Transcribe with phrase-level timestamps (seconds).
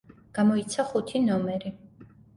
[0.37, 1.73] გამოიცა ხუთი ნომერი.